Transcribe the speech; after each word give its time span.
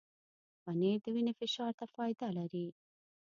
پنېر 0.63 0.97
د 1.03 1.05
وینې 1.13 1.33
فشار 1.39 1.71
ته 1.79 1.85
فایده 1.95 2.27
لري. 2.37 2.67